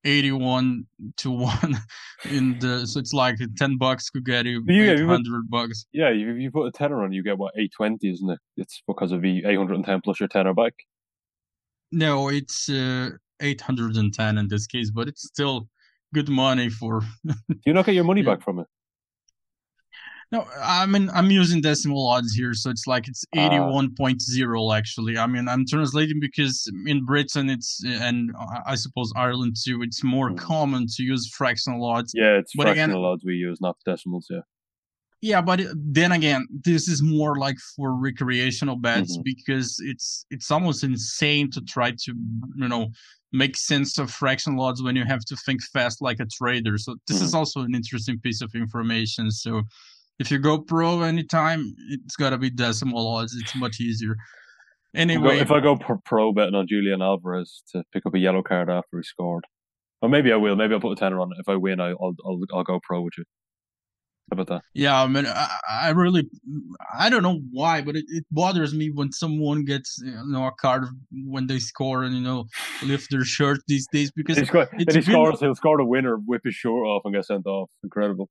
[0.04, 1.76] 81 to 1
[2.30, 5.86] in the so it's like 10 bucks could get you, you 800 put, bucks.
[5.92, 8.38] Yeah you, you put a tenner on you get what 820 isn't it?
[8.56, 10.74] It's because of the 810 plus your tenner back
[11.92, 15.68] no it's uh, 810 in this case but it's still
[16.14, 18.66] good money for do you not get your money back from it
[20.32, 23.46] no, I mean I'm using decimal odds here, so it's like it's ah.
[23.46, 25.18] eighty one point zero actually.
[25.18, 28.32] I mean I'm translating because in Britain it's and
[28.66, 29.82] I suppose Ireland too.
[29.82, 30.38] It's more mm.
[30.38, 32.12] common to use fractional odds.
[32.14, 34.26] Yeah, it's but fractional again, odds we use, not decimals.
[34.28, 34.40] Yeah.
[35.22, 39.22] Yeah, but then again, this is more like for recreational bets mm-hmm.
[39.24, 42.14] because it's it's almost insane to try to
[42.56, 42.88] you know
[43.32, 46.78] make sense of fractional odds when you have to think fast like a trader.
[46.78, 47.26] So this mm-hmm.
[47.26, 49.30] is also an interesting piece of information.
[49.30, 49.62] So
[50.18, 53.34] if you go pro anytime, it's got to be decimal odds.
[53.34, 54.16] It's much easier.
[54.94, 58.70] Anyway, if I go pro betting on Julian Alvarez to pick up a yellow card
[58.70, 59.44] after he scored,
[60.00, 60.56] or maybe I will.
[60.56, 61.40] Maybe I'll put a tenner on it.
[61.40, 63.24] If I win, I'll I'll I'll go pro with you.
[64.30, 64.62] How about that?
[64.74, 66.28] Yeah, I mean, I, I really,
[66.98, 70.52] I don't know why, but it, it bothers me when someone gets you know a
[70.52, 70.86] card
[71.26, 72.46] when they score and you know
[72.82, 76.40] lift their shirt these days because he, score, he scores, he'll score the winner, whip
[76.44, 77.68] his shirt off, and get sent off.
[77.84, 78.30] Incredible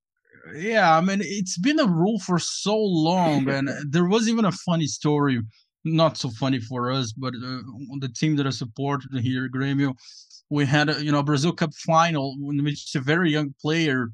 [0.53, 4.51] yeah, I mean, it's been a rule for so long, and there was even a
[4.51, 5.41] funny story,
[5.84, 7.62] not so funny for us, but uh,
[7.99, 9.93] the team that I supported here, Grêmio,
[10.49, 14.10] we had a, you know Brazil Cup final in which a very young player,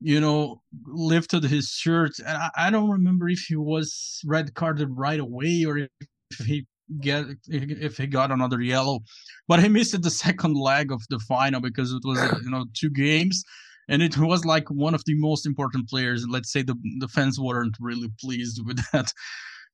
[0.00, 4.88] you know, lifted his shirt, and I, I don't remember if he was red carded
[4.92, 5.88] right away or if
[6.46, 6.66] he
[7.00, 9.00] get if he got another yellow,
[9.48, 12.90] but he missed the second leg of the final because it was you know two
[12.90, 13.42] games
[13.88, 16.22] and it was like one of the most important players.
[16.22, 19.12] And let's say the the fans weren't really pleased with that.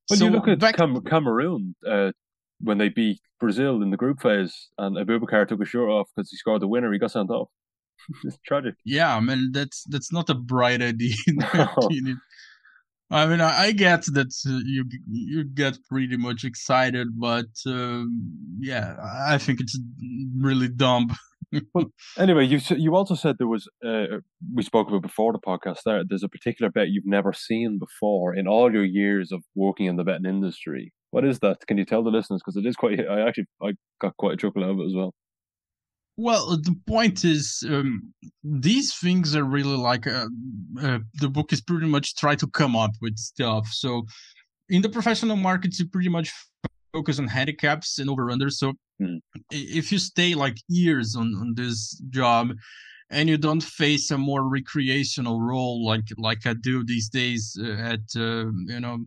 [0.09, 0.77] When so you look at back...
[0.77, 2.13] Cam- Cameroon, uh,
[2.61, 6.31] when they beat Brazil in the group phase, and Aboubakar took a shirt off because
[6.31, 7.49] he scored the winner, he got sent off.
[8.25, 8.75] it's tragic.
[8.85, 11.15] Yeah, I mean that's that's not a bright idea.
[13.11, 18.05] I mean, I, I get that uh, you you get pretty much excited, but uh,
[18.59, 19.79] yeah, I think it's
[20.37, 21.09] really dumb
[21.75, 21.87] well,
[22.19, 24.19] anyway, you you also said there was uh,
[24.55, 25.81] we spoke about before the podcast.
[25.85, 29.87] There, there's a particular bet you've never seen before in all your years of working
[29.87, 30.93] in the betting industry.
[31.11, 31.67] What is that?
[31.67, 32.43] Can you tell the listeners?
[32.45, 33.01] Because it is quite.
[33.01, 35.15] I actually I got quite a chuckle out of it as well.
[36.21, 40.27] Well, the point is, um, these things are really like uh,
[40.83, 43.69] uh, the book is pretty much try to come up with stuff.
[43.69, 44.05] So,
[44.69, 46.33] in the professional markets, you pretty much
[46.93, 48.53] focus on handicaps and over unders.
[48.53, 49.21] So mm.
[49.51, 52.53] if you stay like years on, on this job
[53.11, 57.73] and you don't face a more recreational role like like I do these days uh,
[57.73, 58.99] at uh, you know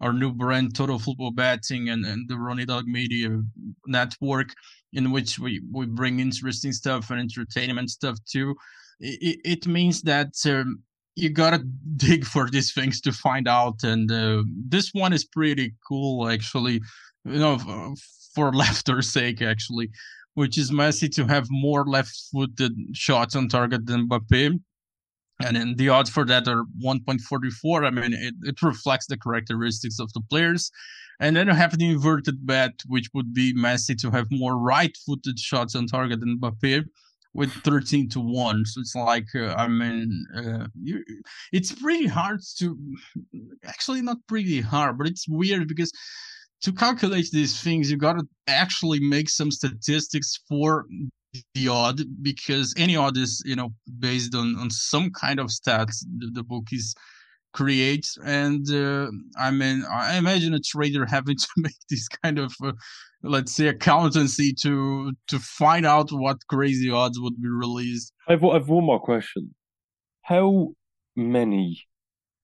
[0.00, 3.42] our new brand Total Football Betting and, and the Ronnie Dog Media
[3.86, 4.54] network
[4.92, 8.54] in which we, we bring interesting stuff and entertainment stuff too.
[9.00, 10.82] It, it means that um,
[11.16, 11.64] you gotta
[11.96, 16.80] dig for these things to find out and uh, this one is pretty cool actually
[17.24, 17.94] you know,
[18.34, 19.90] for laughter's sake, actually,
[20.34, 24.58] which is Messi to have more left-footed shots on target than Mbappe.
[25.40, 27.86] And then the odds for that are 1.44.
[27.86, 30.70] I mean, it, it reflects the characteristics of the players.
[31.20, 35.38] And then you have the inverted bet, which would be Messi to have more right-footed
[35.38, 36.84] shots on target than Mbappe
[37.34, 41.04] with 13 to 1 so it's like uh, i mean uh, you,
[41.52, 42.76] it's pretty hard to
[43.66, 45.92] actually not pretty hard but it's weird because
[46.62, 50.86] to calculate these things you got to actually make some statistics for
[51.54, 56.04] the odd because any odd is you know based on on some kind of stats
[56.18, 56.94] the, the book is
[57.54, 58.16] creates.
[58.24, 62.72] And uh, i mean i imagine a trader having to make this kind of uh,
[63.22, 68.12] let's say accountancy to to find out what crazy odds would be released.
[68.28, 69.54] I've, I've one more question.
[70.22, 70.68] How
[71.16, 71.84] many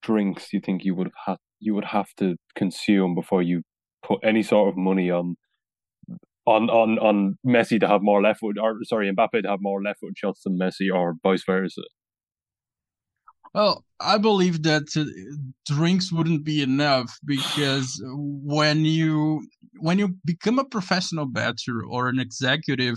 [0.03, 3.62] drinks do you think you would have had you would have to consume before you
[4.05, 5.36] put any sort of money on
[6.46, 9.82] on on on Messi to have more left foot or sorry Mbappe to have more
[9.82, 11.82] left foot shots than Messi or vice versa
[13.55, 15.05] well, I believe that uh,
[15.64, 19.46] drinks wouldn't be enough because when you
[19.78, 22.96] when you become a professional bettor or an executive,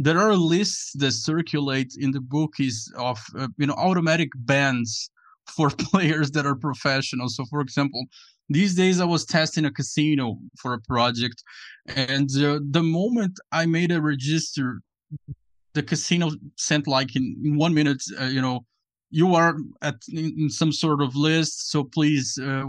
[0.00, 5.10] there are lists that circulate in the bookies of uh, you know automatic bans
[5.56, 7.28] for players that are professional.
[7.28, 8.04] So, for example,
[8.48, 11.42] these days I was testing a casino for a project,
[11.88, 14.80] and uh, the moment I made a register,
[15.74, 18.64] the casino sent like in, in one minute, uh, you know
[19.14, 22.64] you are at in some sort of list so please uh,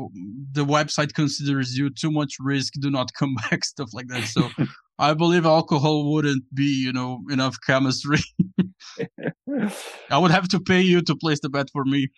[0.51, 4.23] the website considers you too much risk do not come back stuff like that.
[4.26, 4.49] So
[4.99, 8.19] i believe alcohol wouldn't be you know enough chemistry.
[10.11, 12.09] I would have to pay you to place the bet for me.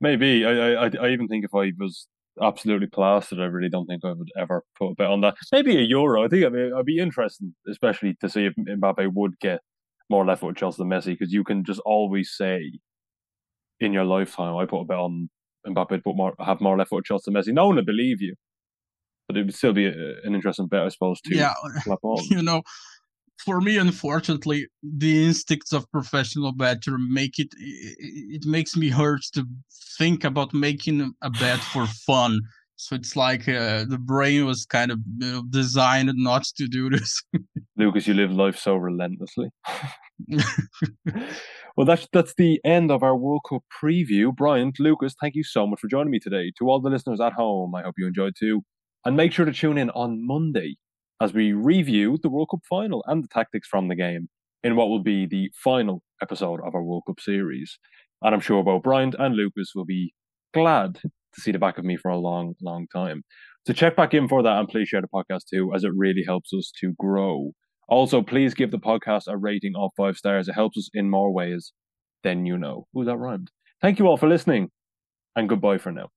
[0.00, 0.46] Maybe.
[0.46, 2.06] I i i even think if i was
[2.42, 5.76] absolutely plastered i really don't think i would ever put a bet on that maybe
[5.76, 9.38] a euro i think I mean, i'd be interested especially to see if mbappe would
[9.40, 9.60] get
[10.10, 12.70] more left foot shots than messi because you can just always say
[13.80, 15.28] in your lifetime, I put a bet on
[15.66, 17.52] Mbappe put more have more left foot shots than Messi.
[17.52, 18.34] No one would believe you,
[19.26, 19.92] but it would still be a,
[20.24, 21.20] an interesting bet, I suppose.
[21.22, 21.54] To yeah,
[22.30, 22.62] you know,
[23.44, 28.44] for me, unfortunately, the instincts of professional bettor make it, it.
[28.46, 29.46] Makes me hurt to
[29.98, 32.40] think about making a bet for fun.
[32.76, 36.88] So it's like uh, the brain was kind of you know, designed not to do
[36.90, 37.22] this.
[37.76, 39.50] Lucas, you live life so relentlessly.
[41.76, 44.34] well, that's that's the end of our World Cup preview.
[44.34, 46.52] Brian, Lucas, thank you so much for joining me today.
[46.58, 48.62] To all the listeners at home, I hope you enjoyed too.
[49.04, 50.76] And make sure to tune in on Monday
[51.20, 54.28] as we review the World Cup final and the tactics from the game
[54.62, 57.78] in what will be the final episode of our World Cup series.
[58.22, 60.12] And I'm sure both Brian and Lucas will be
[60.54, 63.22] glad to see the back of me for a long, long time.
[63.66, 66.24] So check back in for that and please share the podcast too, as it really
[66.26, 67.52] helps us to grow.
[67.88, 70.48] Also, please give the podcast a rating of five stars.
[70.48, 71.72] It helps us in more ways
[72.22, 72.86] than you know.
[72.96, 73.50] Ooh, that rhymed.
[73.80, 74.70] Thank you all for listening,
[75.36, 76.08] and goodbye for now.